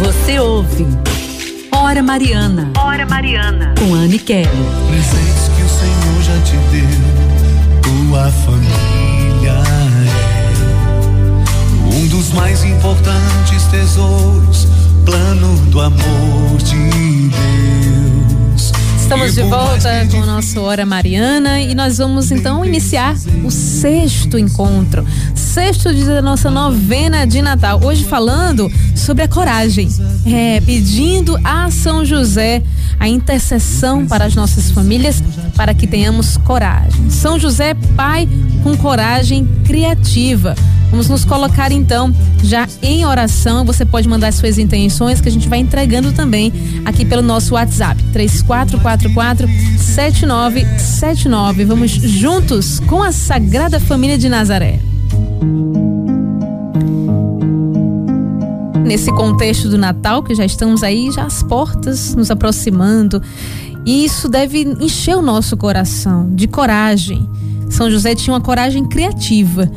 Você 0.00 0.38
ouve 0.40 0.86
Hora 1.70 2.02
Mariana. 2.02 2.72
Hora 2.78 3.04
Mariana. 3.04 3.74
Com 3.78 3.92
Anne 3.92 4.18
Kelly. 4.18 4.48
Presentes 4.88 5.50
que 5.54 5.62
o 5.62 5.68
Senhor 5.68 6.22
já 6.22 6.40
te 6.42 6.56
deu, 6.72 6.88
tua 7.82 8.30
família 8.30 9.62
é 11.90 11.94
um 11.94 12.06
dos 12.08 12.32
mais 12.32 12.64
importantes 12.64 13.64
tesouros, 13.70 14.66
plano 15.04 15.54
do 15.66 15.82
amor 15.82 16.56
de 16.64 17.28
Deus. 17.28 18.09
Estamos 19.10 19.34
de 19.34 19.42
volta 19.42 20.06
com 20.08 20.18
o 20.18 20.24
nosso 20.24 20.60
Hora 20.60 20.86
Mariana 20.86 21.60
e 21.60 21.74
nós 21.74 21.98
vamos 21.98 22.30
então 22.30 22.64
iniciar 22.64 23.16
o 23.44 23.50
sexto 23.50 24.38
encontro, 24.38 25.04
sexto 25.34 25.92
dia 25.92 26.06
da 26.06 26.22
nossa 26.22 26.48
novena 26.48 27.26
de 27.26 27.42
Natal. 27.42 27.80
Hoje 27.82 28.04
falando 28.04 28.70
sobre 28.94 29.24
a 29.24 29.28
coragem, 29.28 29.88
é, 30.24 30.60
pedindo 30.60 31.36
a 31.42 31.68
São 31.72 32.04
José 32.04 32.62
a 33.00 33.08
intercessão 33.08 34.06
para 34.06 34.26
as 34.26 34.36
nossas 34.36 34.70
famílias, 34.70 35.20
para 35.56 35.74
que 35.74 35.88
tenhamos 35.88 36.36
coragem. 36.36 37.10
São 37.10 37.36
José, 37.36 37.74
pai 37.96 38.28
com 38.62 38.76
coragem 38.76 39.44
criativa. 39.64 40.54
Vamos 40.90 41.08
nos 41.08 41.24
colocar 41.24 41.70
então 41.70 42.12
já 42.42 42.68
em 42.82 43.06
oração. 43.06 43.64
Você 43.64 43.84
pode 43.84 44.08
mandar 44.08 44.32
suas 44.32 44.58
intenções 44.58 45.20
que 45.20 45.28
a 45.28 45.32
gente 45.32 45.48
vai 45.48 45.60
entregando 45.60 46.10
também 46.12 46.52
aqui 46.84 47.04
pelo 47.04 47.22
nosso 47.22 47.54
WhatsApp 47.54 48.02
3444 48.12 49.48
7979. 49.78 51.64
Vamos 51.64 51.92
juntos 51.92 52.80
com 52.80 53.02
a 53.02 53.12
Sagrada 53.12 53.78
Família 53.78 54.18
de 54.18 54.28
Nazaré. 54.28 54.80
Nesse 58.84 59.12
contexto 59.12 59.68
do 59.68 59.78
Natal, 59.78 60.20
que 60.24 60.34
já 60.34 60.44
estamos 60.44 60.82
aí, 60.82 61.12
já 61.12 61.22
às 61.24 61.44
portas, 61.44 62.12
nos 62.16 62.28
aproximando, 62.28 63.22
e 63.86 64.04
isso 64.04 64.28
deve 64.28 64.62
encher 64.80 65.16
o 65.16 65.22
nosso 65.22 65.56
coração 65.56 66.28
de 66.34 66.48
coragem. 66.48 67.28
São 67.70 67.88
José 67.88 68.16
tinha 68.16 68.34
uma 68.34 68.40
coragem 68.40 68.84
criativa 68.84 69.70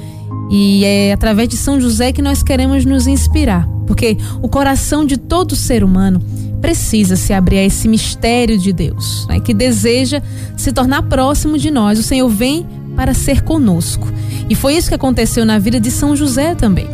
e 0.55 0.85
é 0.85 1.11
através 1.11 1.49
de 1.49 1.57
São 1.57 1.81
José 1.81 2.11
que 2.11 2.21
nós 2.21 2.43
queremos 2.43 2.85
nos 2.85 3.07
inspirar, 3.07 3.67
porque 3.87 4.15
o 4.39 4.47
coração 4.47 5.03
de 5.03 5.17
todo 5.17 5.55
ser 5.55 5.83
humano 5.83 6.21
precisa 6.61 7.15
se 7.15 7.33
abrir 7.33 7.57
a 7.57 7.63
esse 7.63 7.87
mistério 7.87 8.55
de 8.55 8.71
Deus, 8.71 9.25
né, 9.27 9.39
que 9.39 9.51
deseja 9.51 10.21
se 10.55 10.71
tornar 10.71 11.01
próximo 11.03 11.57
de 11.57 11.71
nós. 11.71 11.97
O 11.97 12.03
Senhor 12.03 12.29
vem 12.29 12.67
para 12.95 13.15
ser 13.15 13.41
conosco. 13.41 14.07
E 14.47 14.53
foi 14.53 14.75
isso 14.75 14.89
que 14.89 14.93
aconteceu 14.93 15.43
na 15.43 15.57
vida 15.57 15.79
de 15.79 15.89
São 15.89 16.15
José 16.15 16.53
também. 16.53 16.87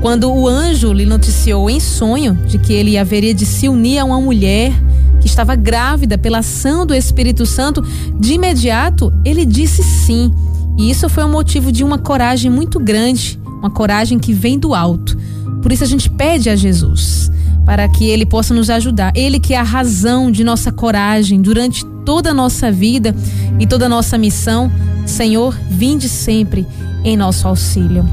Quando 0.00 0.32
o 0.32 0.46
anjo 0.46 0.92
lhe 0.92 1.04
noticiou 1.04 1.68
em 1.68 1.80
sonho 1.80 2.34
de 2.46 2.56
que 2.56 2.72
ele 2.72 2.96
haveria 2.96 3.34
de 3.34 3.44
se 3.44 3.68
unir 3.68 3.98
a 3.98 4.04
uma 4.04 4.20
mulher 4.20 4.72
que 5.20 5.26
estava 5.26 5.56
grávida 5.56 6.16
pela 6.16 6.38
ação 6.38 6.86
do 6.86 6.94
Espírito 6.94 7.46
Santo, 7.46 7.84
de 8.20 8.34
imediato 8.34 9.12
ele 9.24 9.44
disse 9.44 9.82
sim. 9.82 10.32
E 10.76 10.90
isso 10.90 11.08
foi 11.08 11.24
um 11.24 11.30
motivo 11.30 11.70
de 11.70 11.84
uma 11.84 11.98
coragem 11.98 12.50
muito 12.50 12.80
grande, 12.80 13.40
uma 13.46 13.70
coragem 13.70 14.18
que 14.18 14.32
vem 14.32 14.58
do 14.58 14.74
alto. 14.74 15.16
Por 15.60 15.70
isso 15.70 15.84
a 15.84 15.86
gente 15.86 16.10
pede 16.10 16.50
a 16.50 16.56
Jesus 16.56 17.30
para 17.64 17.88
que 17.88 18.04
ele 18.04 18.26
possa 18.26 18.52
nos 18.52 18.68
ajudar. 18.70 19.12
Ele 19.14 19.38
que 19.38 19.54
é 19.54 19.58
a 19.58 19.62
razão 19.62 20.30
de 20.30 20.42
nossa 20.42 20.72
coragem 20.72 21.40
durante 21.40 21.84
toda 22.04 22.30
a 22.30 22.34
nossa 22.34 22.72
vida 22.72 23.14
e 23.58 23.66
toda 23.66 23.86
a 23.86 23.88
nossa 23.88 24.18
missão. 24.18 24.70
Senhor, 25.06 25.56
vinde 25.70 26.08
sempre 26.08 26.66
em 27.04 27.16
nosso 27.16 27.46
auxílio. 27.46 28.04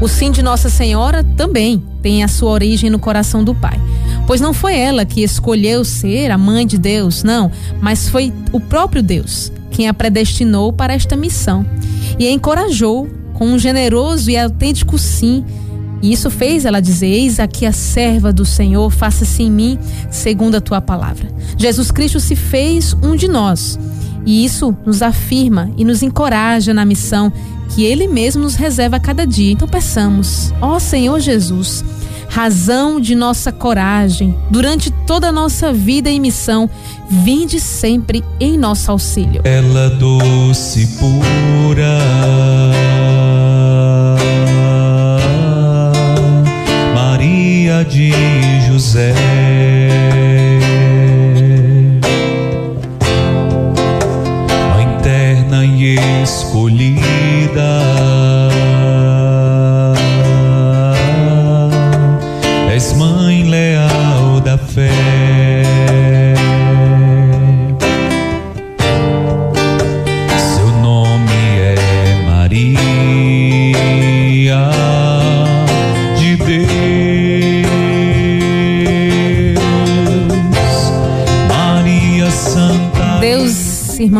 O 0.00 0.08
sim 0.08 0.30
de 0.30 0.42
Nossa 0.42 0.68
Senhora 0.68 1.24
também 1.24 1.82
tem 2.02 2.22
a 2.22 2.28
sua 2.28 2.50
origem 2.50 2.90
no 2.90 2.98
coração 2.98 3.42
do 3.42 3.54
Pai. 3.54 3.80
Pois 4.26 4.40
não 4.40 4.52
foi 4.52 4.76
ela 4.76 5.06
que 5.06 5.22
escolheu 5.22 5.84
ser 5.84 6.30
a 6.30 6.36
mãe 6.36 6.66
de 6.66 6.76
Deus, 6.76 7.22
não, 7.22 7.50
mas 7.80 8.08
foi 8.08 8.32
o 8.52 8.60
próprio 8.60 9.02
Deus 9.02 9.50
quem 9.70 9.88
a 9.88 9.94
predestinou 9.94 10.72
para 10.72 10.94
esta 10.94 11.16
missão 11.16 11.64
e 12.18 12.26
a 12.26 12.30
encorajou 12.30 13.08
com 13.34 13.46
um 13.46 13.58
generoso 13.58 14.30
e 14.30 14.36
autêntico 14.36 14.98
sim. 14.98 15.44
E 16.02 16.12
isso 16.12 16.30
fez 16.30 16.64
ela 16.64 16.80
dizer: 16.80 17.06
Eis 17.06 17.38
aqui 17.38 17.66
a 17.66 17.72
serva 17.72 18.32
do 18.32 18.44
Senhor, 18.44 18.90
faça-se 18.90 19.42
em 19.42 19.50
mim 19.50 19.78
segundo 20.10 20.56
a 20.56 20.60
tua 20.60 20.80
palavra. 20.80 21.28
Jesus 21.56 21.90
Cristo 21.90 22.20
se 22.20 22.34
fez 22.34 22.94
um 23.02 23.14
de 23.14 23.28
nós. 23.28 23.78
E 24.24 24.44
isso 24.44 24.76
nos 24.84 25.02
afirma 25.02 25.70
e 25.76 25.84
nos 25.84 26.02
encoraja 26.02 26.74
na 26.74 26.84
missão 26.84 27.32
que 27.74 27.84
Ele 27.84 28.08
mesmo 28.08 28.42
nos 28.42 28.54
reserva 28.54 28.96
a 28.96 29.00
cada 29.00 29.26
dia. 29.26 29.52
Então 29.52 29.68
peçamos, 29.68 30.52
ó 30.60 30.78
Senhor 30.78 31.20
Jesus, 31.20 31.84
razão 32.36 33.00
de 33.00 33.14
nossa 33.14 33.50
coragem 33.50 34.36
durante 34.50 34.90
toda 35.06 35.28
a 35.28 35.32
nossa 35.32 35.72
vida 35.72 36.10
e 36.10 36.20
missão, 36.20 36.68
vinde 37.08 37.58
sempre 37.58 38.22
em 38.38 38.58
nosso 38.58 38.90
auxílio. 38.90 39.40
Ela 39.42 39.88
doce 39.88 40.86
pura, 40.98 41.98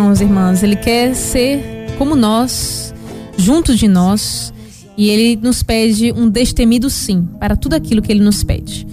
irmãos 0.07 0.21
e 0.21 0.25
irmãs, 0.25 0.63
Ele 0.63 0.77
quer 0.77 1.17
ser 1.17 1.61
como 1.99 2.15
nós, 2.15 2.95
junto 3.37 3.75
de 3.75 3.89
nós, 3.89 4.53
e 4.97 5.09
Ele 5.09 5.37
nos 5.43 5.65
pede 5.65 6.13
um 6.13 6.29
destemido 6.29 6.89
sim 6.89 7.27
para 7.41 7.57
tudo 7.57 7.75
aquilo 7.75 8.01
que 8.01 8.13
Ele 8.13 8.23
nos 8.23 8.45
pede. 8.45 8.87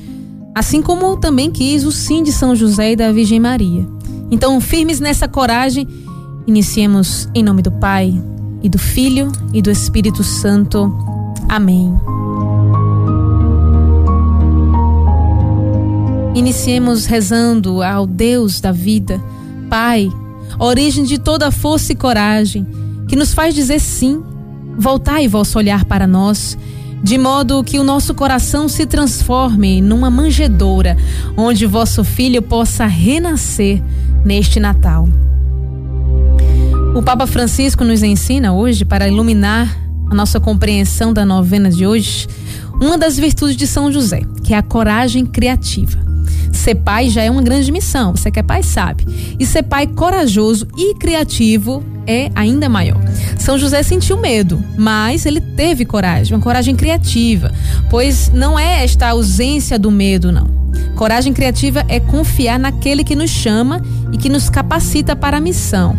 Assim 0.56 0.82
como 0.82 1.16
também 1.18 1.52
quis 1.52 1.86
o 1.86 1.92
sim 1.92 2.24
de 2.24 2.32
São 2.32 2.56
José 2.56 2.94
e 2.94 2.96
da 2.96 3.12
Virgem 3.12 3.40
Maria. 3.40 3.86
Então, 4.32 4.60
firmes 4.60 5.00
nessa 5.00 5.28
coragem, 5.28 5.88
iniciemos 6.48 7.30
em 7.36 7.44
nome 7.44 7.62
do 7.62 7.72
Pai, 7.72 8.20
e 8.64 8.70
do 8.70 8.80
Filho 8.80 9.32
e 9.54 9.62
do 9.62 9.70
Espírito 9.70 10.24
Santo. 10.24 10.92
Amém. 11.48 11.94
Iniciemos 16.34 17.06
rezando 17.06 17.84
ao 17.84 18.08
Deus 18.08 18.60
da 18.60 18.72
vida, 18.72 19.22
Pai, 19.70 20.10
origem 20.60 21.04
de 21.04 21.18
toda 21.18 21.52
força 21.52 21.92
e 21.92 21.96
coragem, 21.96 22.66
que 23.08 23.16
nos 23.16 23.34
faz 23.34 23.54
dizer 23.54 23.80
sim. 23.80 24.22
Voltai 24.78 25.28
vosso 25.28 25.58
olhar 25.58 25.86
para 25.86 26.08
nós, 26.08 26.58
de 27.04 27.18
modo 27.18 27.64
que 27.64 27.78
o 27.78 27.84
nosso 27.84 28.14
coração 28.14 28.68
se 28.68 28.86
transforme 28.86 29.82
numa 29.82 30.10
manjedoura, 30.10 30.98
onde 31.38 31.66
vosso 31.66 32.04
filho 32.04 32.42
possa 32.42 32.86
renascer 32.86 33.84
neste 34.26 34.60
Natal. 34.60 35.08
O 36.96 37.02
Papa 37.02 37.28
Francisco 37.28 37.84
nos 37.84 38.04
ensina 38.04 38.54
hoje, 38.54 38.86
para 38.86 39.08
iluminar 39.08 39.78
a 40.10 40.16
nossa 40.16 40.40
compreensão 40.40 41.12
da 41.12 41.26
novena 41.26 41.70
de 41.70 41.86
hoje, 41.86 42.28
uma 42.80 42.98
das 42.98 43.18
virtudes 43.18 43.56
de 43.56 43.68
São 43.68 43.92
José, 43.92 44.22
que 44.44 44.54
é 44.54 44.58
a 44.58 44.64
coragem 44.64 45.26
criativa. 45.26 46.13
Ser 46.52 46.76
pai 46.76 47.10
já 47.10 47.24
é 47.24 47.32
uma 47.32 47.42
grande 47.42 47.72
missão, 47.72 48.16
você 48.16 48.32
que 48.32 48.40
é 48.40 48.44
pai 48.44 48.64
sabe. 48.64 49.06
E 49.40 49.46
ser 49.46 49.64
pai 49.64 49.88
corajoso 49.88 50.68
e 50.78 50.96
criativo 50.96 51.84
é 52.08 52.30
ainda 52.36 52.70
maior. 52.70 53.00
São 53.38 53.58
José 53.58 53.84
sentiu 53.84 54.18
medo, 54.18 54.64
mas 54.78 55.26
ele 55.26 55.42
teve 55.42 55.86
coragem, 55.86 56.36
uma 56.36 56.44
coragem 56.44 56.76
criativa, 56.76 57.52
pois 57.90 58.30
não 58.34 58.58
é 58.58 58.84
esta 58.84 59.10
ausência 59.10 59.78
do 59.80 59.92
medo, 59.92 60.32
não. 60.32 60.48
Coragem 60.96 61.34
criativa 61.34 61.84
é 61.88 62.00
confiar 62.00 62.60
naquele 62.60 63.04
que 63.04 63.16
nos 63.16 63.30
chama 63.30 63.82
e 64.12 64.18
que 64.18 64.30
nos 64.30 64.50
capacita 64.50 65.16
para 65.16 65.38
a 65.38 65.42
missão. 65.42 65.98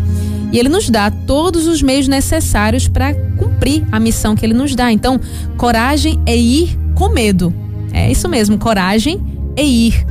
E 0.51 0.59
ele 0.59 0.69
nos 0.69 0.89
dá 0.89 1.11
todos 1.11 1.67
os 1.67 1.81
meios 1.81 2.07
necessários 2.07 2.87
para 2.87 3.13
cumprir 3.37 3.83
a 3.91 3.99
missão 3.99 4.35
que 4.35 4.45
ele 4.45 4.53
nos 4.53 4.73
dá. 4.73 4.91
Então, 4.91 5.19
coragem 5.57 6.19
é 6.25 6.35
ir 6.35 6.79
com 6.93 7.09
medo. 7.09 7.53
É 7.91 8.09
isso 8.09 8.29
mesmo, 8.29 8.57
coragem 8.57 9.21
é 9.55 9.63
ir, 9.63 10.05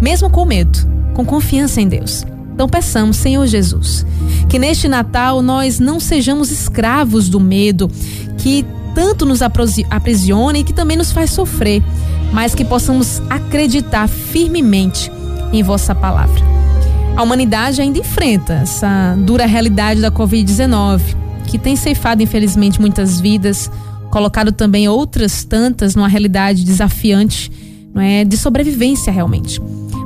mesmo 0.00 0.30
com 0.30 0.44
medo, 0.44 0.78
com 1.14 1.24
confiança 1.24 1.80
em 1.80 1.88
Deus. 1.88 2.24
Então 2.54 2.68
peçamos, 2.68 3.16
Senhor 3.16 3.46
Jesus, 3.46 4.04
que 4.48 4.58
neste 4.58 4.86
Natal 4.86 5.40
nós 5.40 5.78
não 5.78 5.98
sejamos 5.98 6.50
escravos 6.50 7.28
do 7.28 7.40
medo 7.40 7.90
que 8.38 8.66
tanto 8.94 9.24
nos 9.24 9.40
aprisiona 9.42 10.58
e 10.58 10.64
que 10.64 10.72
também 10.72 10.96
nos 10.96 11.12
faz 11.12 11.30
sofrer, 11.30 11.82
mas 12.32 12.54
que 12.54 12.64
possamos 12.64 13.22
acreditar 13.30 14.08
firmemente 14.08 15.10
em 15.52 15.62
vossa 15.62 15.94
palavra. 15.94 16.40
A 17.16 17.22
humanidade 17.22 17.80
ainda 17.80 17.98
enfrenta 17.98 18.54
essa 18.54 19.16
dura 19.18 19.46
realidade 19.46 20.00
da 20.00 20.10
Covid-19, 20.10 21.00
que 21.46 21.58
tem 21.58 21.76
ceifado, 21.76 22.22
infelizmente, 22.22 22.80
muitas 22.80 23.20
vidas, 23.20 23.70
colocado 24.10 24.52
também 24.52 24.88
outras 24.88 25.44
tantas 25.44 25.94
numa 25.94 26.08
realidade 26.08 26.64
desafiante, 26.64 27.50
não 27.94 28.02
é, 28.02 28.24
de 28.24 28.36
sobrevivência 28.36 29.12
realmente. 29.12 29.60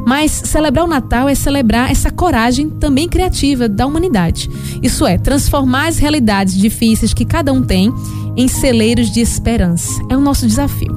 Mas 0.07 0.31
celebrar 0.31 0.85
o 0.85 0.89
Natal 0.89 1.29
é 1.29 1.35
celebrar 1.35 1.91
essa 1.91 2.11
coragem 2.11 2.69
também 2.69 3.09
criativa 3.09 3.69
da 3.69 3.87
humanidade. 3.87 4.51
Isso 4.83 5.07
é, 5.07 5.17
transformar 5.17 5.89
as 5.89 5.99
realidades 5.99 6.57
difíceis 6.57 7.15
que 7.15 7.25
cada 7.25 7.53
um 7.53 7.63
tem 7.63 7.93
em 8.37 8.47
celeiros 8.47 9.11
de 9.11 9.21
esperança. 9.21 10.03
É 10.11 10.17
o 10.17 10.21
nosso 10.21 10.47
desafio. 10.47 10.95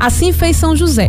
Assim 0.00 0.32
fez 0.32 0.56
São 0.56 0.74
José. 0.74 1.08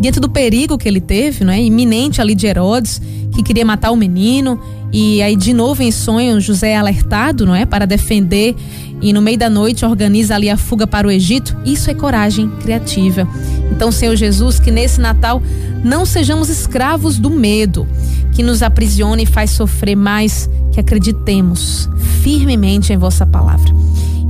Diante 0.00 0.18
do 0.18 0.28
perigo 0.28 0.78
que 0.78 0.88
ele 0.88 1.00
teve, 1.00 1.44
não 1.44 1.52
é, 1.52 1.62
iminente 1.62 2.20
ali 2.20 2.34
de 2.34 2.46
Herodes, 2.46 3.00
que 3.32 3.42
queria 3.42 3.64
matar 3.64 3.90
o 3.90 3.96
menino, 3.96 4.58
e 4.92 5.22
aí 5.22 5.36
de 5.36 5.52
novo 5.52 5.82
em 5.82 5.92
sonho 5.92 6.40
José 6.40 6.70
é 6.70 6.76
alertado, 6.76 7.46
não 7.46 7.54
é, 7.54 7.64
para 7.64 7.86
defender 7.86 8.56
e 9.02 9.12
no 9.12 9.22
meio 9.22 9.38
da 9.38 9.48
noite 9.48 9.84
organiza 9.84 10.34
ali 10.34 10.50
a 10.50 10.56
fuga 10.56 10.86
para 10.86 11.08
o 11.08 11.10
Egito. 11.10 11.56
Isso 11.64 11.90
é 11.90 11.94
coragem 11.94 12.48
criativa. 12.62 13.26
Então, 13.72 13.90
Senhor 13.90 14.14
Jesus, 14.14 14.60
que 14.60 14.70
nesse 14.70 15.00
Natal 15.00 15.42
não 15.82 16.04
sejamos 16.04 16.50
escravos 16.50 17.18
do 17.18 17.30
medo, 17.30 17.88
que 18.32 18.42
nos 18.42 18.62
aprisione 18.62 19.22
e 19.22 19.26
faz 19.26 19.50
sofrer 19.50 19.96
mais, 19.96 20.50
que 20.72 20.80
acreditemos 20.80 21.88
firmemente 22.22 22.92
em 22.92 22.98
vossa 22.98 23.24
palavra. 23.24 23.72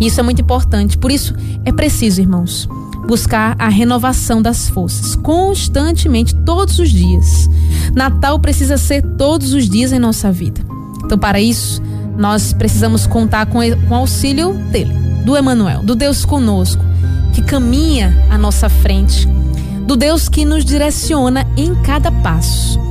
Isso 0.00 0.20
é 0.20 0.22
muito 0.22 0.40
importante. 0.40 0.96
Por 0.96 1.10
isso 1.10 1.34
é 1.64 1.72
preciso, 1.72 2.20
irmãos, 2.20 2.68
buscar 3.10 3.56
a 3.58 3.68
renovação 3.68 4.40
das 4.40 4.68
forças 4.68 5.16
constantemente, 5.16 6.32
todos 6.32 6.78
os 6.78 6.90
dias. 6.90 7.50
Natal 7.92 8.38
precisa 8.38 8.76
ser 8.76 9.02
todos 9.02 9.52
os 9.52 9.68
dias 9.68 9.90
em 9.90 9.98
nossa 9.98 10.30
vida. 10.30 10.60
Então, 11.04 11.18
para 11.18 11.40
isso, 11.40 11.82
nós 12.16 12.52
precisamos 12.52 13.08
contar 13.08 13.46
com, 13.46 13.58
o 13.58 13.94
auxílio 13.94 14.52
dele, 14.70 14.94
do 15.24 15.36
Emanuel, 15.36 15.82
do 15.82 15.96
Deus 15.96 16.24
conosco, 16.24 16.84
que 17.32 17.42
caminha 17.42 18.16
à 18.30 18.38
nossa 18.38 18.68
frente, 18.68 19.26
do 19.88 19.96
Deus 19.96 20.28
que 20.28 20.44
nos 20.44 20.64
direciona 20.64 21.44
em 21.56 21.74
cada 21.82 22.12
passo. 22.12 22.89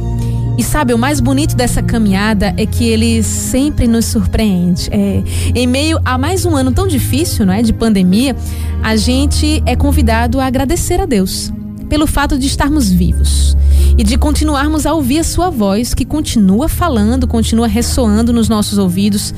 E 0.59 0.63
sabe, 0.63 0.93
o 0.93 0.97
mais 0.97 1.21
bonito 1.21 1.55
dessa 1.55 1.81
caminhada 1.81 2.53
é 2.57 2.65
que 2.65 2.83
ele 2.83 3.23
sempre 3.23 3.87
nos 3.87 4.03
surpreende. 4.03 4.89
É, 4.91 5.23
em 5.55 5.65
meio 5.65 5.97
a 6.03 6.17
mais 6.17 6.45
um 6.45 6.53
ano 6.53 6.69
tão 6.69 6.85
difícil, 6.85 7.45
não 7.45 7.53
é, 7.53 7.61
de 7.61 7.71
pandemia, 7.71 8.35
a 8.83 8.97
gente 8.97 9.63
é 9.65 9.73
convidado 9.73 10.37
a 10.37 10.45
agradecer 10.45 10.99
a 10.99 11.05
Deus 11.05 11.49
pelo 11.87 12.05
fato 12.05 12.37
de 12.37 12.45
estarmos 12.45 12.91
vivos 12.91 13.55
e 13.97 14.03
de 14.03 14.17
continuarmos 14.17 14.85
a 14.85 14.93
ouvir 14.93 15.19
a 15.19 15.23
sua 15.23 15.49
voz, 15.49 15.93
que 15.93 16.03
continua 16.03 16.67
falando, 16.67 17.25
continua 17.25 17.65
ressoando 17.65 18.33
nos 18.33 18.49
nossos 18.49 18.77
ouvidos 18.77 19.33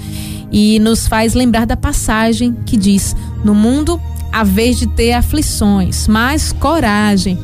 e 0.52 0.80
nos 0.80 1.08
faz 1.08 1.36
lembrar 1.36 1.68
da 1.68 1.78
passagem 1.78 2.58
que 2.66 2.76
diz: 2.76 3.16
No 3.44 3.54
mundo, 3.54 4.02
a 4.32 4.44
vez 4.44 4.80
de 4.80 4.88
ter 4.88 5.14
aflições, 5.14 6.08
mas 6.08 6.52
coragem, 6.52 7.38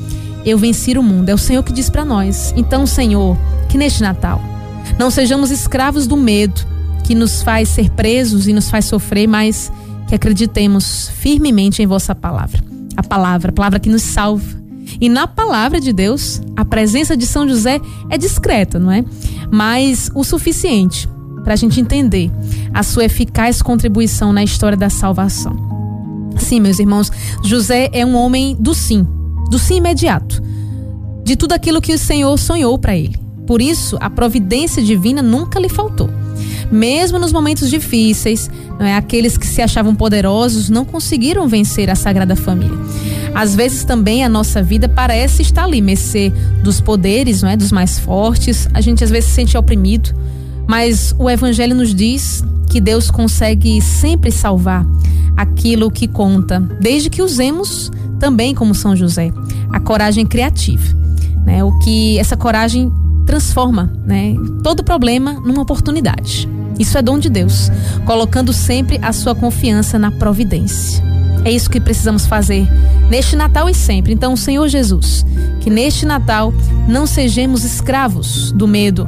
eu 0.44 0.58
venci 0.58 0.98
o 0.98 1.04
mundo. 1.04 1.30
É 1.30 1.34
o 1.36 1.38
Senhor 1.38 1.62
que 1.62 1.72
diz 1.72 1.92
para 1.92 2.04
nós. 2.04 2.56
Então, 2.58 2.88
Senhor, 2.88 3.38
que 3.68 3.78
neste 3.78 4.02
Natal 4.02 4.42
não 4.98 5.12
sejamos 5.12 5.52
escravos 5.52 6.08
do 6.08 6.18
medo 6.18 6.66
que 7.04 7.16
nos 7.16 7.42
faz 7.42 7.70
ser 7.70 7.90
presos 7.92 8.48
e 8.48 8.54
nos 8.54 8.70
faz 8.70 8.86
sofrer, 8.86 9.28
mas 9.28 9.72
que 10.08 10.16
acreditemos 10.16 11.10
firmemente 11.20 11.82
em 11.82 11.88
vossa 11.88 12.14
palavra. 12.16 12.62
A 12.96 13.04
palavra, 13.04 13.50
a 13.50 13.54
palavra 13.54 13.80
que 13.80 13.90
nos 13.90 14.02
salva. 14.02 14.58
E 15.00 15.08
na 15.10 15.28
palavra 15.28 15.80
de 15.80 15.94
Deus, 15.94 16.42
a 16.56 16.66
presença 16.66 17.16
de 17.16 17.26
São 17.26 17.48
José 17.48 17.80
é 18.10 18.18
discreta, 18.18 18.80
não 18.80 18.92
é? 18.92 19.06
Mas 19.52 20.10
o 20.16 20.24
suficiente 20.24 21.08
para 21.44 21.54
a 21.54 21.58
gente 21.58 21.80
entender 21.80 22.32
a 22.74 22.84
sua 22.84 23.06
eficaz 23.06 23.62
contribuição 23.62 24.34
na 24.34 24.44
história 24.44 24.78
da 24.78 24.90
salvação. 24.90 25.56
Sim, 26.38 26.60
meus 26.60 26.80
irmãos, 26.80 27.12
José 27.44 27.90
é 27.94 28.06
um 28.06 28.16
homem 28.16 28.56
do 28.60 28.74
sim, 28.74 29.08
do 29.50 29.58
sim 29.58 29.78
imediato, 29.78 30.42
de 31.24 31.36
tudo 31.36 31.54
aquilo 31.54 31.82
que 31.82 31.94
o 31.94 31.98
Senhor 31.98 32.38
sonhou 32.38 32.78
para 32.78 32.98
ele. 32.98 33.27
Por 33.48 33.62
isso, 33.62 33.98
a 34.02 34.10
providência 34.10 34.84
divina 34.84 35.24
nunca 35.24 35.60
lhe 35.60 35.70
faltou. 35.70 36.10
Mesmo 36.70 37.18
nos 37.18 37.32
momentos 37.32 37.70
difíceis, 37.70 38.52
é? 38.80 38.94
aqueles 38.94 39.38
que 39.38 39.48
se 39.48 39.62
achavam 39.62 39.96
poderosos 39.96 40.70
não 40.70 40.84
conseguiram 40.84 41.48
vencer 41.48 41.90
a 41.90 41.96
Sagrada 41.96 42.36
Família. 42.36 42.78
Às 43.34 43.56
vezes 43.56 43.86
também 43.86 44.24
a 44.24 44.30
nossa 44.30 44.62
vida 44.62 44.90
parece 44.90 45.42
estar 45.42 45.64
ali, 45.64 45.82
mercê 45.82 46.32
dos 46.62 46.82
poderes, 46.82 47.42
não 47.42 47.50
é? 47.50 47.56
dos 47.56 47.72
mais 47.72 47.98
fortes. 47.98 48.68
A 48.74 48.82
gente 48.82 49.04
às 49.04 49.10
vezes 49.10 49.30
se 49.30 49.36
sente 49.36 49.58
oprimido, 49.58 50.14
mas 50.68 51.16
o 51.18 51.30
Evangelho 51.30 51.74
nos 51.76 51.96
diz 51.96 52.44
que 52.70 52.82
Deus 52.82 53.10
consegue 53.10 53.82
sempre 53.82 54.30
salvar 54.30 54.86
aquilo 55.38 55.90
que 55.90 56.08
conta, 56.08 56.60
desde 56.82 57.10
que 57.10 57.22
usemos 57.22 57.90
também 58.20 58.54
como 58.54 58.76
São 58.76 58.96
José 58.96 59.32
a 59.72 59.80
coragem 59.80 60.26
criativa, 60.26 60.84
né? 61.46 61.64
O 61.64 61.78
que 61.80 62.18
essa 62.20 62.36
coragem 62.36 62.92
transforma, 63.28 63.94
né? 64.06 64.34
Todo 64.64 64.84
problema 64.84 65.34
numa 65.34 65.62
oportunidade. 65.62 66.50
Isso 66.80 66.98
é 66.98 67.02
dom 67.02 67.20
de 67.20 67.30
Deus, 67.30 67.70
colocando 68.06 68.54
sempre 68.54 68.98
a 69.02 69.12
sua 69.12 69.36
confiança 69.36 70.00
na 70.00 70.10
providência. 70.10 71.04
É 71.44 71.52
isso 71.52 71.70
que 71.70 71.80
precisamos 71.80 72.26
fazer 72.26 72.68
neste 73.10 73.36
Natal 73.36 73.70
e 73.70 73.74
sempre. 73.74 74.14
Então, 74.14 74.36
Senhor 74.36 74.68
Jesus, 74.68 75.26
que 75.60 75.70
neste 75.70 76.06
Natal 76.06 76.54
não 76.88 77.06
sejamos 77.06 77.64
escravos 77.64 78.52
do 78.52 78.68
medo 78.68 79.08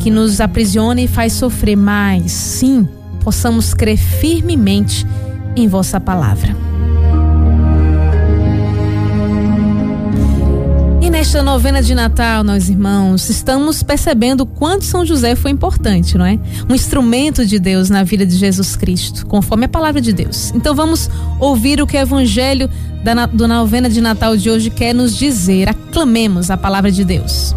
que 0.00 0.10
nos 0.10 0.40
aprisiona 0.40 1.00
e 1.00 1.08
faz 1.08 1.32
sofrer, 1.34 1.76
mas 1.76 2.32
sim 2.32 2.88
possamos 3.22 3.72
crer 3.74 3.96
firmemente 3.96 5.06
em 5.54 5.68
vossa 5.68 6.00
palavra. 6.00 6.69
Nesta 11.20 11.42
novena 11.42 11.82
de 11.82 11.94
Natal, 11.94 12.42
nós 12.42 12.70
irmãos, 12.70 13.28
estamos 13.28 13.82
percebendo 13.82 14.46
quanto 14.46 14.86
São 14.86 15.04
José 15.04 15.36
foi 15.36 15.50
importante, 15.50 16.16
não 16.16 16.24
é? 16.24 16.38
Um 16.66 16.74
instrumento 16.74 17.44
de 17.44 17.58
Deus 17.58 17.90
na 17.90 18.02
vida 18.02 18.24
de 18.24 18.34
Jesus 18.34 18.74
Cristo, 18.74 19.26
conforme 19.26 19.66
a 19.66 19.68
palavra 19.68 20.00
de 20.00 20.14
Deus. 20.14 20.50
Então 20.54 20.74
vamos 20.74 21.10
ouvir 21.38 21.78
o 21.82 21.86
que 21.86 21.94
o 21.94 22.00
Evangelho 22.00 22.70
da, 23.04 23.26
do 23.26 23.46
novena 23.46 23.90
de 23.90 24.00
Natal 24.00 24.34
de 24.34 24.48
hoje 24.48 24.70
quer 24.70 24.94
nos 24.94 25.14
dizer. 25.14 25.68
Aclamemos 25.68 26.50
a 26.50 26.56
palavra 26.56 26.90
de 26.90 27.04
Deus. 27.04 27.54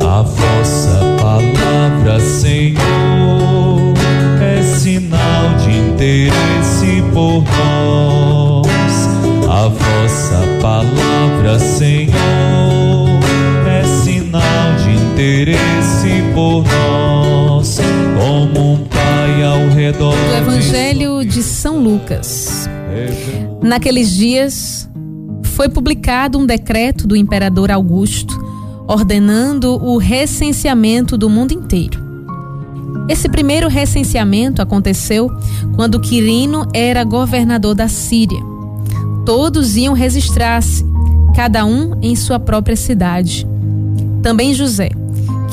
A 0.00 0.22
vossa 0.22 1.00
palavra, 1.20 2.20
Senhor, 2.20 2.78
é 4.40 4.62
sinal 4.62 5.56
de 5.56 5.76
interesse 5.76 7.02
por 7.12 7.42
nós 7.42 8.07
palavra, 11.48 11.58
Senhor, 11.58 13.20
é 13.66 13.82
sinal 14.02 14.74
de 14.76 14.90
interesse 14.90 16.22
por 16.34 16.62
nós, 16.64 17.78
como 18.18 18.74
um 18.74 18.84
pai 18.84 19.42
ao 19.42 19.68
redor. 19.74 20.14
Do 20.14 20.36
Evangelho 20.36 21.24
de 21.24 21.42
São 21.42 21.82
Lucas. 21.82 22.68
Naqueles 23.62 24.10
dias 24.10 24.88
foi 25.44 25.68
publicado 25.68 26.38
um 26.38 26.44
decreto 26.44 27.06
do 27.06 27.16
imperador 27.16 27.70
Augusto 27.70 28.46
ordenando 28.86 29.74
o 29.84 29.98
recenseamento 29.98 31.16
do 31.16 31.28
mundo 31.28 31.52
inteiro. 31.52 32.06
Esse 33.08 33.28
primeiro 33.28 33.68
recenseamento 33.68 34.62
aconteceu 34.62 35.30
quando 35.76 36.00
Quirino 36.00 36.66
era 36.74 37.04
governador 37.04 37.74
da 37.74 37.86
Síria 37.88 38.48
todos 39.28 39.76
iam 39.76 39.92
registrar-se, 39.92 40.82
cada 41.38 41.64
um 41.64 41.96
em 42.02 42.16
sua 42.16 42.40
própria 42.40 42.74
cidade. 42.74 43.46
Também 44.24 44.52
José, 44.52 44.90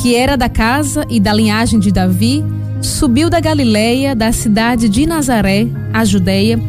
que 0.02 0.16
era 0.16 0.36
da 0.36 0.50
casa 0.50 1.06
e 1.08 1.20
da 1.20 1.32
linhagem 1.32 1.80
de 1.80 1.92
Davi, 1.92 2.44
subiu 2.82 3.30
da 3.30 3.40
Galileia, 3.40 4.16
da 4.16 4.32
cidade 4.32 4.90
de 4.90 5.06
Nazaré, 5.06 5.68
a 5.94 6.04
Judeia, 6.04 6.60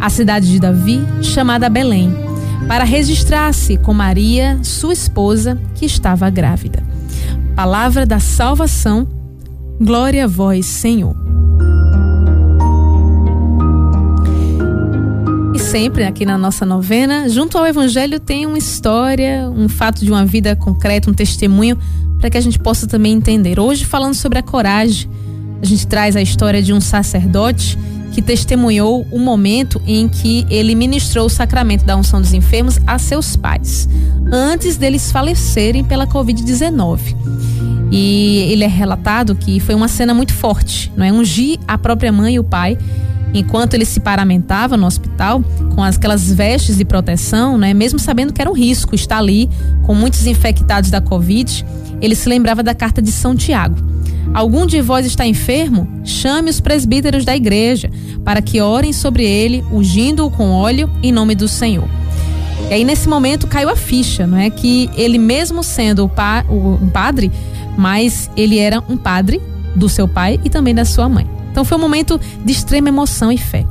a 0.00 0.08
cidade 0.08 0.52
de 0.52 0.60
Davi, 0.60 1.00
chamada 1.20 1.68
Belém, 1.68 2.14
para 2.68 2.84
registrar-se 2.84 3.76
com 3.76 3.92
Maria, 3.92 4.56
sua 4.62 4.92
esposa, 4.92 5.58
que 5.74 5.84
estava 5.84 6.30
grávida. 6.30 6.80
Palavra 7.56 8.06
da 8.06 8.20
salvação, 8.20 9.04
glória 9.80 10.26
a 10.26 10.28
vós, 10.28 10.64
Senhor. 10.66 11.29
Sempre 15.70 16.02
aqui 16.02 16.26
na 16.26 16.36
nossa 16.36 16.66
novena, 16.66 17.28
junto 17.28 17.56
ao 17.56 17.64
Evangelho 17.64 18.18
tem 18.18 18.44
uma 18.44 18.58
história, 18.58 19.48
um 19.48 19.68
fato 19.68 20.04
de 20.04 20.10
uma 20.10 20.26
vida 20.26 20.56
concreta, 20.56 21.08
um 21.08 21.14
testemunho, 21.14 21.78
para 22.18 22.28
que 22.28 22.36
a 22.36 22.40
gente 22.40 22.58
possa 22.58 22.88
também 22.88 23.12
entender. 23.12 23.60
Hoje, 23.60 23.84
falando 23.84 24.14
sobre 24.14 24.40
a 24.40 24.42
coragem, 24.42 25.08
a 25.62 25.64
gente 25.64 25.86
traz 25.86 26.16
a 26.16 26.20
história 26.20 26.60
de 26.60 26.72
um 26.72 26.80
sacerdote 26.80 27.78
que 28.10 28.20
testemunhou 28.20 29.06
o 29.12 29.18
momento 29.20 29.80
em 29.86 30.08
que 30.08 30.44
ele 30.50 30.74
ministrou 30.74 31.26
o 31.26 31.30
sacramento 31.30 31.84
da 31.84 31.96
unção 31.96 32.20
dos 32.20 32.32
enfermos 32.32 32.80
a 32.84 32.98
seus 32.98 33.36
pais, 33.36 33.88
antes 34.32 34.76
deles 34.76 35.12
falecerem 35.12 35.84
pela 35.84 36.04
Covid-19. 36.04 37.14
E 37.92 38.38
ele 38.50 38.64
é 38.64 38.68
relatado 38.68 39.36
que 39.36 39.60
foi 39.60 39.76
uma 39.76 39.86
cena 39.86 40.12
muito 40.12 40.34
forte, 40.34 40.90
não 40.96 41.04
é? 41.04 41.12
Ungir 41.12 41.60
a 41.68 41.78
própria 41.78 42.10
mãe 42.10 42.34
e 42.34 42.40
o 42.40 42.44
pai 42.44 42.76
enquanto 43.32 43.74
ele 43.74 43.84
se 43.84 44.00
paramentava 44.00 44.76
no 44.76 44.86
hospital 44.86 45.42
com 45.74 45.82
aquelas 45.82 46.30
vestes 46.32 46.76
de 46.76 46.84
proteção, 46.84 47.56
né, 47.56 47.72
mesmo 47.72 47.98
sabendo 47.98 48.32
que 48.32 48.40
era 48.40 48.50
um 48.50 48.54
risco 48.54 48.94
estar 48.94 49.18
ali 49.18 49.48
com 49.82 49.94
muitos 49.94 50.26
infectados 50.26 50.90
da 50.90 51.00
Covid, 51.00 51.64
ele 52.00 52.14
se 52.14 52.28
lembrava 52.28 52.62
da 52.62 52.74
carta 52.74 53.00
de 53.00 53.12
São 53.12 53.34
Tiago. 53.36 53.76
Algum 54.32 54.64
de 54.64 54.80
vós 54.80 55.06
está 55.06 55.26
enfermo? 55.26 55.88
Chame 56.04 56.50
os 56.50 56.60
presbíteros 56.60 57.24
da 57.24 57.34
igreja 57.34 57.90
para 58.24 58.40
que 58.40 58.60
orem 58.60 58.92
sobre 58.92 59.24
ele, 59.24 59.64
ungindo-o 59.72 60.30
com 60.30 60.50
óleo 60.50 60.88
em 61.02 61.10
nome 61.10 61.34
do 61.34 61.48
Senhor. 61.48 61.88
E 62.70 62.74
aí 62.74 62.84
nesse 62.84 63.08
momento 63.08 63.48
caiu 63.48 63.68
a 63.68 63.76
ficha, 63.76 64.26
não 64.26 64.38
é 64.38 64.48
que 64.48 64.88
ele 64.94 65.18
mesmo 65.18 65.62
sendo 65.62 66.04
o 66.04 66.08
pa, 66.08 66.44
o, 66.48 66.78
um 66.80 66.88
padre, 66.88 67.32
mas 67.76 68.30
ele 68.36 68.58
era 68.58 68.82
um 68.88 68.96
padre 68.96 69.40
do 69.74 69.88
seu 69.88 70.06
pai 70.06 70.38
e 70.44 70.50
também 70.50 70.74
da 70.74 70.84
sua 70.84 71.08
mãe. 71.08 71.39
Então 71.50 71.64
foi 71.64 71.76
um 71.76 71.80
momento 71.80 72.20
de 72.44 72.52
extrema 72.52 72.88
emoção 72.88 73.30
e 73.30 73.38
fé. 73.38 73.66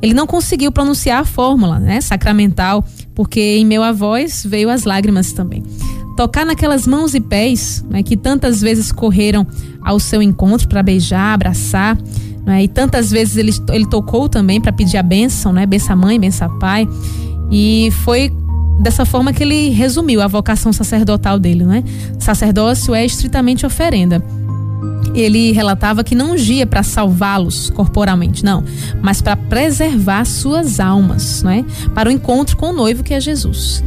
Ele 0.00 0.14
não 0.14 0.26
conseguiu 0.26 0.72
pronunciar 0.72 1.20
a 1.20 1.24
fórmula, 1.24 1.78
né, 1.78 2.00
sacramental, 2.00 2.84
porque 3.14 3.40
em 3.40 3.64
meu 3.64 3.82
a 3.82 3.92
voz 3.92 4.44
veio 4.44 4.68
as 4.68 4.84
lágrimas 4.84 5.32
também. 5.32 5.62
Tocar 6.16 6.44
naquelas 6.44 6.86
mãos 6.86 7.14
e 7.14 7.20
pés, 7.20 7.84
né, 7.88 8.02
que 8.02 8.16
tantas 8.16 8.60
vezes 8.60 8.90
correram 8.90 9.46
ao 9.80 10.00
seu 10.00 10.20
encontro 10.20 10.68
para 10.68 10.82
beijar, 10.82 11.34
abraçar, 11.34 11.96
né, 12.44 12.64
e 12.64 12.68
tantas 12.68 13.12
vezes 13.12 13.36
ele, 13.36 13.52
ele 13.70 13.86
tocou 13.86 14.28
também 14.28 14.60
para 14.60 14.72
pedir 14.72 14.96
a 14.96 15.02
bênção, 15.02 15.52
né, 15.52 15.64
benção 15.64 15.96
mãe, 15.96 16.18
benção 16.18 16.58
pai, 16.58 16.88
e 17.50 17.90
foi 18.04 18.32
dessa 18.80 19.04
forma 19.04 19.32
que 19.32 19.44
ele 19.44 19.68
resumiu 19.70 20.20
a 20.20 20.26
vocação 20.26 20.72
sacerdotal 20.72 21.38
dele, 21.38 21.64
né? 21.64 21.84
Sacerdócio 22.18 22.94
é 22.94 23.04
estritamente 23.04 23.64
oferenda 23.64 24.20
ele 25.14 25.52
relatava 25.52 26.02
que 26.02 26.14
não 26.14 26.32
ungia 26.32 26.66
para 26.66 26.82
salvá-los 26.82 27.70
corporalmente, 27.70 28.44
não, 28.44 28.64
mas 29.00 29.20
para 29.20 29.36
preservar 29.36 30.24
suas 30.24 30.80
almas, 30.80 31.42
né? 31.42 31.64
Para 31.94 32.08
o 32.08 32.12
encontro 32.12 32.56
com 32.56 32.70
o 32.70 32.72
noivo 32.72 33.02
que 33.02 33.12
é 33.12 33.20
Jesus. 33.20 33.84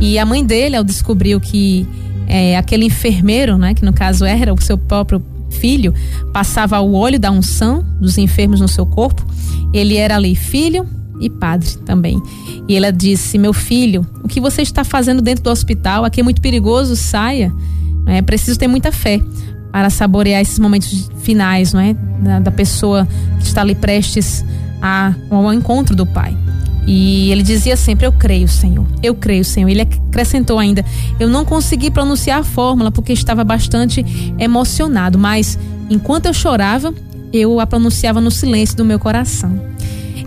E 0.00 0.18
a 0.18 0.24
mãe 0.24 0.44
dele, 0.44 0.76
ao 0.76 0.84
descobrir 0.84 1.38
que 1.40 1.86
é, 2.26 2.56
aquele 2.56 2.84
enfermeiro, 2.84 3.56
né, 3.58 3.74
que 3.74 3.84
no 3.84 3.92
caso 3.92 4.24
era 4.24 4.52
o 4.52 4.60
seu 4.60 4.78
próprio 4.78 5.22
filho, 5.50 5.92
passava 6.32 6.78
o 6.80 6.94
óleo 6.94 7.18
da 7.18 7.30
unção 7.30 7.84
dos 8.00 8.18
enfermos 8.18 8.60
no 8.60 8.68
seu 8.68 8.86
corpo, 8.86 9.26
ele 9.72 9.96
era 9.96 10.16
ali 10.16 10.36
filho 10.36 10.86
e 11.20 11.28
padre 11.28 11.70
também. 11.84 12.22
E 12.68 12.76
ela 12.76 12.92
disse: 12.92 13.38
Meu 13.38 13.52
filho, 13.52 14.06
o 14.22 14.28
que 14.28 14.40
você 14.40 14.62
está 14.62 14.84
fazendo 14.84 15.20
dentro 15.20 15.42
do 15.42 15.50
hospital? 15.50 16.04
Aqui 16.04 16.20
é 16.20 16.22
muito 16.22 16.40
perigoso, 16.40 16.94
saia. 16.94 17.52
É 18.06 18.22
preciso 18.22 18.58
ter 18.58 18.68
muita 18.68 18.92
fé 18.92 19.20
para 19.78 19.90
saborear 19.90 20.42
esses 20.42 20.58
momentos 20.58 21.08
finais, 21.22 21.72
não 21.72 21.80
é? 21.80 21.94
Da, 21.94 22.40
da 22.40 22.50
pessoa 22.50 23.06
que 23.38 23.46
está 23.46 23.60
ali 23.60 23.76
prestes 23.76 24.44
a, 24.82 25.14
ao 25.30 25.54
encontro 25.54 25.94
do 25.94 26.04
Pai. 26.04 26.36
E 26.84 27.30
ele 27.30 27.44
dizia 27.44 27.76
sempre: 27.76 28.04
Eu 28.04 28.10
creio, 28.10 28.48
Senhor. 28.48 28.84
Eu 29.00 29.14
creio, 29.14 29.44
Senhor. 29.44 29.68
Ele 29.68 29.82
acrescentou 29.82 30.58
ainda: 30.58 30.84
Eu 31.20 31.28
não 31.28 31.44
consegui 31.44 31.92
pronunciar 31.92 32.40
a 32.40 32.42
fórmula 32.42 32.90
porque 32.90 33.12
estava 33.12 33.44
bastante 33.44 34.04
emocionado, 34.36 35.16
mas 35.16 35.56
enquanto 35.88 36.26
eu 36.26 36.34
chorava, 36.34 36.92
eu 37.32 37.60
a 37.60 37.66
pronunciava 37.66 38.20
no 38.20 38.32
silêncio 38.32 38.76
do 38.76 38.84
meu 38.84 38.98
coração. 38.98 39.62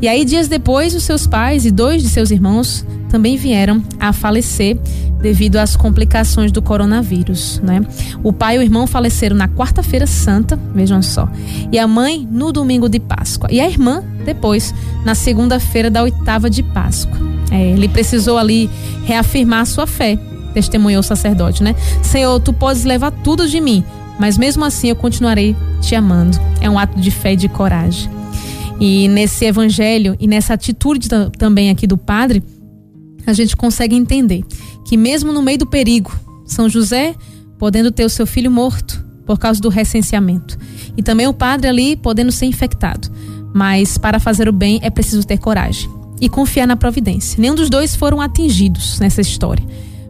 E 0.02 0.08
aí, 0.08 0.24
dias 0.24 0.48
depois, 0.48 0.96
os 0.96 1.04
seus 1.04 1.28
pais 1.28 1.66
e 1.66 1.72
dois 1.72 2.02
de 2.02 2.08
seus 2.08 2.32
irmãos 2.32 2.86
também 3.12 3.36
vieram 3.36 3.84
a 4.00 4.14
falecer 4.14 4.78
devido 5.22 5.58
às 5.58 5.76
complicações 5.76 6.52
do 6.52 6.62
coronavírus, 6.62 7.60
né? 7.62 7.86
O 8.24 8.32
pai 8.32 8.56
e 8.56 8.60
o 8.60 8.62
irmão 8.62 8.88
faleceram 8.88 9.36
na 9.36 9.48
quarta-feira 9.48 10.08
santa, 10.08 10.58
vejam 10.74 11.02
só, 11.02 11.30
e 11.72 11.78
a 11.78 11.86
mãe 11.86 12.28
no 12.32 12.52
domingo 12.52 12.88
de 12.90 13.00
Páscoa, 13.00 13.50
e 13.52 13.60
a 13.60 13.68
irmã 13.68 14.04
depois 14.26 14.74
na 15.06 15.14
segunda-feira 15.14 15.92
da 15.92 16.02
oitava 16.02 16.50
de 16.50 16.64
Páscoa. 16.64 17.20
É, 17.52 17.72
ele 17.72 17.90
precisou 17.90 18.38
ali 18.38 18.70
reafirmar 19.06 19.66
sua 19.66 19.86
fé, 19.86 20.18
testemunhou 20.54 21.02
o 21.02 21.04
sacerdote, 21.04 21.62
né? 21.62 21.76
Senhor, 22.02 22.40
tu 22.40 22.54
podes 22.54 22.86
levar 22.86 23.12
tudo 23.12 23.48
de 23.48 23.60
mim, 23.60 23.84
mas 24.18 24.38
mesmo 24.38 24.64
assim 24.64 24.88
eu 24.88 24.96
continuarei 24.96 25.56
te 25.82 25.96
amando. 25.96 26.40
É 26.62 26.70
um 26.70 26.80
ato 26.80 27.00
de 27.00 27.12
fé 27.12 27.34
e 27.34 27.36
de 27.36 27.50
coragem. 27.50 28.10
E 28.80 29.08
nesse 29.10 29.46
evangelho 29.46 30.16
e 30.20 30.28
nessa 30.28 30.56
atitude 30.56 31.08
também 31.38 31.70
aqui 31.70 31.86
do 31.86 31.98
padre, 31.98 32.42
a 33.26 33.34
gente 33.34 33.56
consegue 33.56 33.96
entender 33.96 34.44
que 34.86 34.98
mesmo 34.98 35.32
no 35.32 35.42
meio 35.42 35.60
do 35.60 35.66
perigo, 35.66 36.12
São 36.46 36.70
José 36.70 37.16
podendo 37.58 37.92
ter 37.92 38.06
o 38.06 38.10
seu 38.10 38.26
filho 38.26 38.50
morto 38.50 39.06
por 39.26 39.38
causa 39.38 39.62
do 39.62 39.70
recenseamento 39.70 40.58
e 40.98 41.04
também 41.04 41.28
o 41.28 41.34
padre 41.34 41.68
ali 41.68 41.96
podendo 41.96 42.32
ser 42.32 42.46
infectado, 42.46 43.10
mas 43.54 43.98
para 43.98 44.20
fazer 44.20 44.50
o 44.50 44.54
bem 44.54 44.80
é 44.84 44.90
preciso 44.90 45.26
ter 45.26 45.38
coragem 45.38 45.90
e 46.20 46.30
confiar 46.30 46.68
na 46.68 46.76
providência. 46.76 47.40
Nenhum 47.40 47.56
dos 47.56 47.70
dois 47.70 47.96
foram 47.96 48.22
atingidos 48.22 49.00
nessa 49.00 49.22
história, 49.22 49.66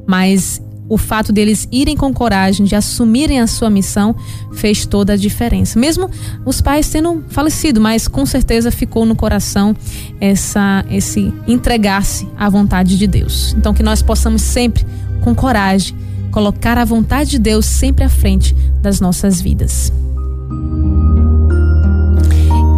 mas 0.08 0.62
o 0.92 0.98
fato 0.98 1.32
deles 1.32 1.70
irem 1.72 1.96
com 1.96 2.14
coragem, 2.14 2.66
de 2.66 2.76
assumirem 2.76 3.40
a 3.40 3.48
sua 3.48 3.70
missão, 3.70 4.14
fez 4.52 4.86
toda 4.86 5.14
a 5.14 5.16
diferença. 5.16 5.80
Mesmo 5.80 6.10
os 6.46 6.60
pais 6.60 6.90
tendo 6.90 7.24
falecido, 7.30 7.80
mas 7.80 8.10
com 8.10 8.26
certeza 8.26 8.70
ficou 8.72 9.06
no 9.06 9.16
coração 9.16 9.74
essa 10.20 10.84
esse 10.92 11.34
entregar-se 11.48 12.28
à 12.38 12.50
vontade 12.50 12.98
de 12.98 13.08
Deus. 13.08 13.56
Então 13.58 13.74
que 13.74 13.82
nós 13.82 14.02
possamos 14.02 14.42
sempre 14.42 14.86
com 15.22 15.34
coragem 15.34 15.96
colocar 16.30 16.78
a 16.78 16.84
vontade 16.84 17.32
de 17.32 17.40
Deus 17.40 17.66
sempre 17.66 18.04
à 18.04 18.10
frente 18.10 18.54
das 18.82 19.00
nossas 19.00 19.40
vidas. 19.40 19.94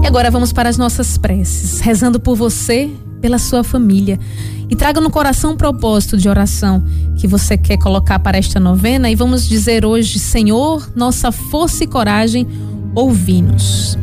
E 0.04 0.06
agora 0.06 0.30
vamos 0.30 0.54
para 0.54 0.70
as 0.70 0.78
nossas 0.78 1.18
preces, 1.18 1.80
rezando 1.80 2.20
por 2.20 2.36
você, 2.36 2.92
pela 3.24 3.40
sua 3.40 3.64
família. 3.64 4.20
E 4.70 4.76
traga 4.76 5.00
no 5.00 5.10
coração 5.10 5.54
um 5.54 5.56
propósito 5.56 6.18
de 6.18 6.28
oração 6.28 6.84
que 7.16 7.26
você 7.26 7.56
quer 7.56 7.78
colocar 7.78 8.20
para 8.20 8.38
esta 8.38 8.60
novena. 8.60 9.10
E 9.10 9.16
vamos 9.16 9.48
dizer 9.48 9.86
hoje: 9.86 10.20
Senhor, 10.20 10.92
nossa 10.94 11.32
força 11.32 11.86
e 11.86 11.88
coragem, 11.88 12.46
ouvi-nos. 12.94 13.98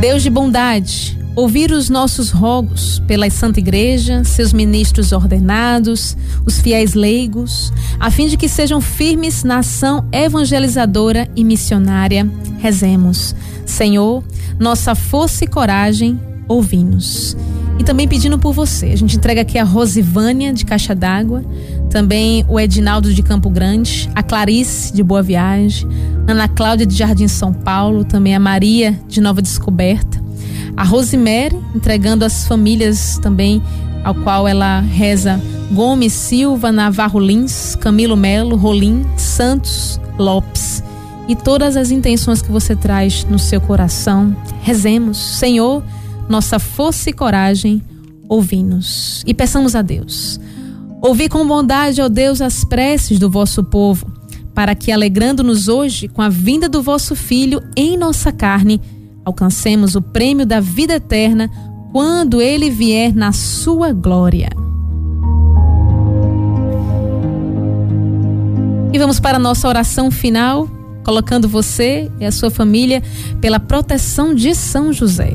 Deus 0.00 0.24
de 0.24 0.30
bondade, 0.30 1.16
ouvir 1.36 1.70
os 1.70 1.88
nossos 1.88 2.30
rogos 2.30 3.00
pela 3.06 3.30
Santa 3.30 3.60
Igreja, 3.60 4.24
seus 4.24 4.52
ministros 4.52 5.12
ordenados, 5.12 6.16
os 6.44 6.58
fiéis 6.58 6.94
leigos, 6.94 7.72
a 8.00 8.10
fim 8.10 8.26
de 8.26 8.36
que 8.36 8.48
sejam 8.48 8.80
firmes 8.80 9.44
na 9.44 9.58
ação 9.58 10.08
evangelizadora 10.10 11.28
e 11.36 11.44
missionária. 11.44 12.28
Rezemos. 12.58 13.32
Senhor, 13.64 14.24
nossa 14.58 14.96
força 14.96 15.44
e 15.44 15.46
coragem, 15.46 16.18
ouvi-nos 16.48 17.36
e 17.78 17.84
também 17.84 18.08
pedindo 18.08 18.38
por 18.38 18.52
você. 18.52 18.86
A 18.86 18.96
gente 18.96 19.16
entrega 19.16 19.40
aqui 19.40 19.58
a 19.58 19.64
Rosivânia 19.64 20.52
de 20.52 20.64
Caixa 20.64 20.94
d'Água, 20.94 21.44
também 21.90 22.44
o 22.48 22.58
Edinaldo 22.58 23.12
de 23.12 23.22
Campo 23.22 23.50
Grande, 23.50 24.10
a 24.14 24.22
Clarice 24.22 24.92
de 24.92 25.02
Boa 25.02 25.22
Viagem, 25.22 25.88
Ana 26.26 26.48
Cláudia 26.48 26.86
de 26.86 26.94
Jardim 26.94 27.28
São 27.28 27.52
Paulo, 27.52 28.04
também 28.04 28.34
a 28.34 28.40
Maria 28.40 28.98
de 29.06 29.20
Nova 29.20 29.40
Descoberta, 29.42 30.22
a 30.76 30.84
Rosemary 30.84 31.56
entregando 31.74 32.24
as 32.24 32.46
famílias 32.46 33.18
também 33.18 33.62
ao 34.04 34.14
qual 34.14 34.46
ela 34.46 34.80
reza 34.80 35.40
Gomes 35.72 36.12
Silva, 36.12 36.70
Navarro 36.70 37.18
Lins, 37.18 37.74
Camilo 37.74 38.16
Melo, 38.16 38.56
Rolim, 38.56 39.04
Santos, 39.16 40.00
Lopes. 40.16 40.82
E 41.28 41.34
todas 41.34 41.76
as 41.76 41.90
intenções 41.90 42.40
que 42.40 42.52
você 42.52 42.76
traz 42.76 43.24
no 43.24 43.38
seu 43.38 43.60
coração. 43.60 44.36
Rezemos, 44.62 45.18
Senhor, 45.18 45.82
nossa 46.28 46.58
força 46.58 47.10
e 47.10 47.12
coragem, 47.12 47.82
ouvi-nos 48.28 49.22
e 49.26 49.32
peçamos 49.32 49.74
a 49.74 49.82
Deus. 49.82 50.40
Ouvi 51.00 51.28
com 51.28 51.46
bondade, 51.46 52.00
ó 52.00 52.08
Deus, 52.08 52.40
as 52.40 52.64
preces 52.64 53.18
do 53.18 53.30
vosso 53.30 53.62
povo, 53.62 54.06
para 54.54 54.74
que, 54.74 54.90
alegrando-nos 54.90 55.68
hoje 55.68 56.08
com 56.08 56.22
a 56.22 56.28
vinda 56.28 56.68
do 56.68 56.82
vosso 56.82 57.14
Filho 57.14 57.62
em 57.76 57.96
nossa 57.96 58.32
carne, 58.32 58.80
alcancemos 59.24 59.94
o 59.94 60.02
prêmio 60.02 60.46
da 60.46 60.60
vida 60.60 60.94
eterna 60.94 61.50
quando 61.92 62.40
ele 62.40 62.70
vier 62.70 63.14
na 63.14 63.32
sua 63.32 63.92
glória. 63.92 64.48
E 68.92 68.98
vamos 68.98 69.20
para 69.20 69.36
a 69.36 69.40
nossa 69.40 69.68
oração 69.68 70.10
final, 70.10 70.68
colocando 71.04 71.48
você 71.48 72.10
e 72.18 72.24
a 72.24 72.32
sua 72.32 72.50
família 72.50 73.02
pela 73.40 73.60
proteção 73.60 74.34
de 74.34 74.54
São 74.54 74.92
José. 74.92 75.34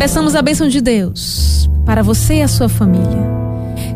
Peçamos 0.00 0.34
a 0.34 0.40
bênção 0.40 0.66
de 0.66 0.80
Deus 0.80 1.68
para 1.84 2.02
você 2.02 2.36
e 2.36 2.42
a 2.42 2.48
sua 2.48 2.70
família. 2.70 3.20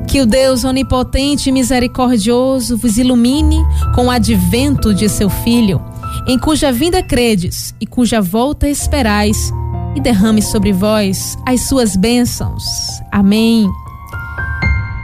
Que 0.06 0.20
o 0.20 0.26
Deus 0.26 0.62
onipotente 0.62 1.48
e 1.48 1.52
misericordioso 1.52 2.76
vos 2.76 2.98
ilumine 2.98 3.64
com 3.94 4.08
o 4.08 4.10
advento 4.10 4.92
de 4.92 5.08
seu 5.08 5.30
Filho, 5.30 5.82
em 6.28 6.38
cuja 6.38 6.70
vinda 6.70 7.02
credes 7.02 7.74
e 7.80 7.86
cuja 7.86 8.20
volta 8.20 8.68
esperais 8.68 9.50
e 9.96 10.00
derrame 10.00 10.42
sobre 10.42 10.74
vós 10.74 11.38
as 11.48 11.62
suas 11.62 11.96
bênçãos. 11.96 12.64
Amém. 13.10 13.66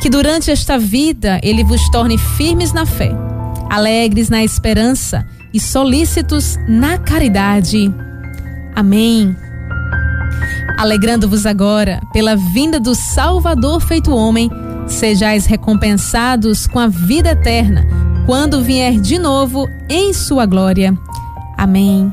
Que 0.03 0.11
durante 0.11 0.51
esta 0.51 0.79
vida 0.79 1.41
ele 1.43 1.65
vos 1.65 1.89
torne 1.89 2.19
firmes 2.19 2.75
na 2.75 2.85
fé, 2.85 3.11
alegres 3.71 4.29
na 4.29 4.45
esperança 4.45 5.27
e 5.51 5.59
solícitos 5.59 6.59
na 6.69 6.99
caridade. 6.99 7.91
Amém. 8.77 9.35
Alegrando-vos 10.81 11.45
agora 11.45 12.01
pela 12.11 12.35
vinda 12.35 12.81
do 12.81 12.95
Salvador 12.95 13.83
feito 13.83 14.15
homem, 14.15 14.51
sejais 14.87 15.45
recompensados 15.45 16.67
com 16.67 16.79
a 16.79 16.87
vida 16.87 17.33
eterna 17.33 17.87
quando 18.25 18.63
vier 18.63 18.99
de 18.99 19.19
novo 19.19 19.69
em 19.91 20.15
sua 20.15 20.47
glória. 20.47 20.99
Amém. 21.59 22.11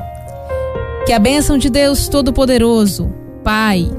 Que 1.06 1.14
a 1.14 1.18
bênção 1.18 1.56
de 1.56 1.70
Deus 1.70 2.08
Todo-Poderoso, 2.08 3.10
Pai, 3.42 3.90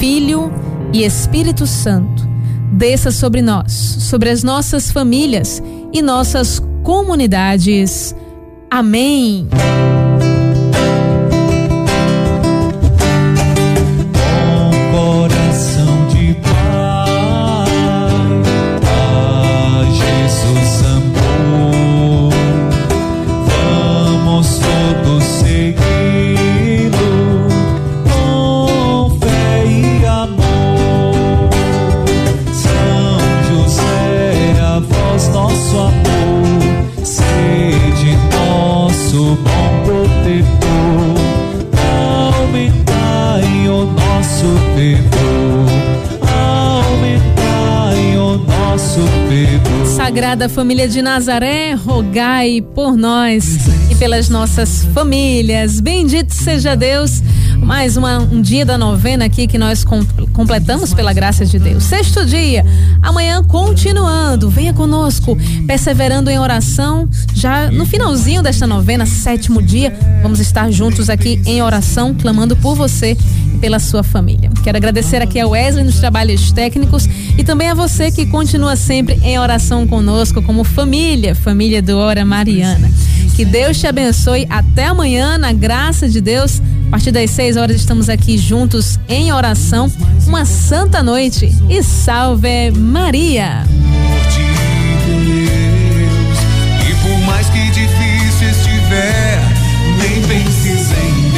Filho 0.00 0.50
e 0.90 1.04
Espírito 1.04 1.66
Santo, 1.66 2.26
desça 2.72 3.10
sobre 3.10 3.42
nós, 3.42 3.72
sobre 3.74 4.30
as 4.30 4.42
nossas 4.42 4.90
famílias 4.90 5.62
e 5.92 6.00
nossas 6.00 6.62
comunidades. 6.82 8.16
Amém. 8.70 9.46
Sagrada 50.16 50.48
Família 50.48 50.88
de 50.88 51.02
Nazaré, 51.02 51.74
rogai 51.74 52.62
por 52.74 52.96
nós 52.96 53.58
e 53.90 53.94
pelas 53.96 54.30
nossas 54.30 54.82
famílias. 54.94 55.78
Bendito 55.78 56.32
seja 56.32 56.74
Deus. 56.74 57.22
Mais 57.58 57.98
uma, 57.98 58.20
um 58.20 58.40
dia 58.40 58.64
da 58.64 58.78
novena 58.78 59.26
aqui 59.26 59.46
que 59.46 59.58
nós 59.58 59.84
com, 59.84 60.02
completamos 60.32 60.94
pela 60.94 61.12
graça 61.12 61.44
de 61.44 61.58
Deus. 61.58 61.84
Sexto 61.84 62.24
dia, 62.24 62.64
amanhã 63.02 63.44
continuando. 63.44 64.48
Venha 64.48 64.72
conosco, 64.72 65.36
perseverando 65.66 66.30
em 66.30 66.38
oração. 66.38 67.06
Já 67.34 67.70
no 67.70 67.84
finalzinho 67.84 68.42
desta 68.42 68.66
novena, 68.66 69.04
sétimo 69.04 69.60
dia, 69.60 69.92
vamos 70.22 70.40
estar 70.40 70.70
juntos 70.70 71.10
aqui 71.10 71.42
em 71.44 71.62
oração, 71.62 72.14
clamando 72.14 72.56
por 72.56 72.74
você 72.74 73.14
pela 73.56 73.78
sua 73.78 74.02
família. 74.02 74.50
Quero 74.62 74.76
agradecer 74.76 75.22
aqui 75.22 75.40
a 75.40 75.46
Wesley 75.46 75.84
nos 75.84 75.98
trabalhos 75.98 76.52
técnicos 76.52 77.08
e 77.36 77.44
também 77.44 77.68
a 77.68 77.74
você 77.74 78.10
que 78.10 78.26
continua 78.26 78.76
sempre 78.76 79.18
em 79.22 79.38
oração 79.38 79.86
conosco, 79.86 80.42
como 80.42 80.64
família, 80.64 81.34
família 81.34 81.82
do 81.82 81.96
Hora 81.96 82.24
Mariana. 82.24 82.90
Que 83.36 83.44
Deus 83.44 83.78
te 83.78 83.86
abençoe. 83.86 84.46
Até 84.48 84.86
amanhã, 84.86 85.36
na 85.36 85.52
graça 85.52 86.08
de 86.08 86.22
Deus. 86.22 86.62
A 86.86 86.90
partir 86.90 87.10
das 87.10 87.30
6 87.32 87.56
horas 87.58 87.76
estamos 87.76 88.08
aqui 88.08 88.38
juntos 88.38 88.98
em 89.08 89.30
oração. 89.30 89.92
Uma 90.26 90.46
santa 90.46 91.02
noite 91.02 91.54
e 91.68 91.82
salve 91.82 92.70
Maria. 92.70 93.64
E 96.88 96.94
por 97.02 97.26
mais 97.26 97.46
que 97.48 97.70
difícil 97.72 98.48
estiver, 98.48 99.38
nem 99.98 100.18
em 100.18 101.35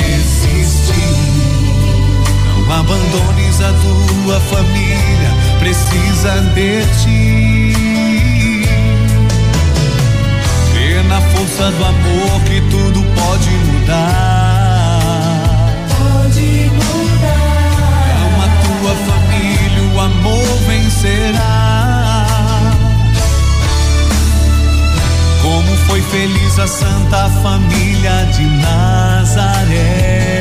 abandones 2.73 3.61
a 3.61 3.73
tua 3.73 4.41
família, 4.41 5.31
precisa 5.59 6.41
de 6.55 6.85
ti. 7.03 7.75
Crê 10.73 11.03
na 11.05 11.21
força 11.21 11.71
do 11.73 11.85
amor 11.85 12.41
que 12.47 12.61
tudo 12.71 13.03
pode 13.15 13.51
mudar. 13.51 14.69
tua 18.89 18.95
família 18.95 19.83
o 19.95 20.01
amor 20.01 20.47
vencerá. 20.67 22.27
Como 25.43 25.77
foi 25.87 26.01
feliz 26.03 26.59
a 26.59 26.67
Santa 26.67 27.29
Família 27.43 28.25
de 28.33 28.45
Nazaré. 28.45 30.38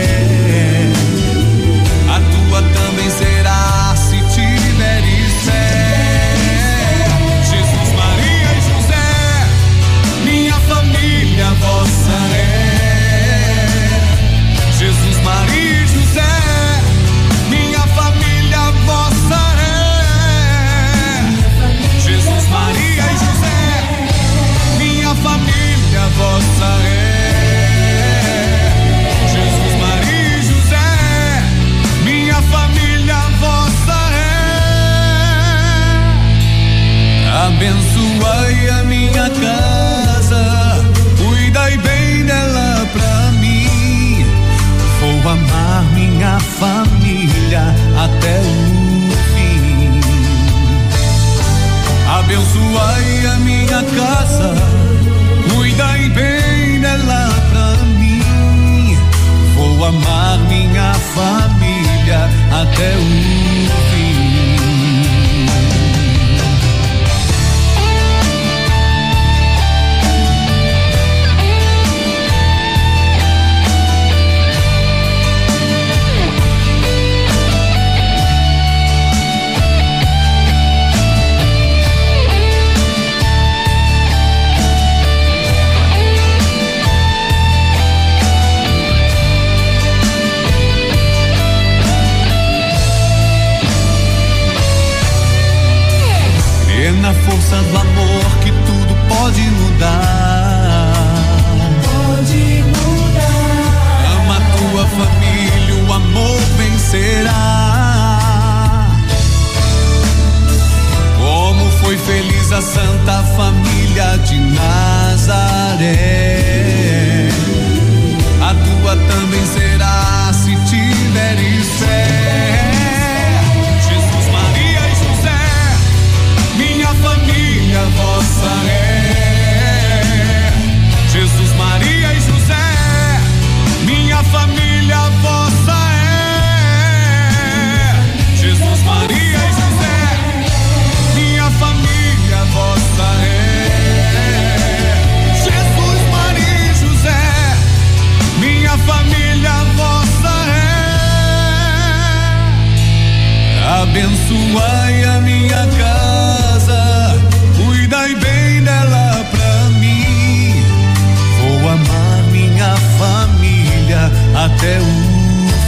até 164.47 164.79
o 164.79 164.83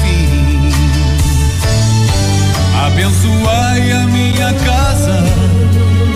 fim. 0.02 0.72
Abençoai 2.86 3.92
a 3.92 4.04
minha 4.08 4.54
casa, 4.54 5.24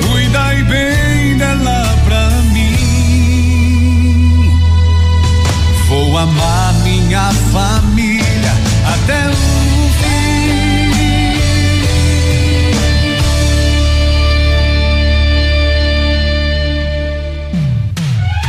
cuidai 0.08 0.64
bem 0.64 1.38
dela 1.38 1.84
pra 2.06 2.30
mim. 2.54 2.78
Vou 5.88 6.18
amar 6.18 6.74
minha 6.84 7.32
família 7.52 8.54
até 8.94 9.28
o 9.28 9.34
fim. 10.00 10.14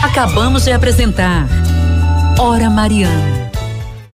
Acabamos 0.02 0.64
de 0.64 0.72
apresentar 0.72 1.48
Hora 2.38 2.70
Mariana 2.70 3.33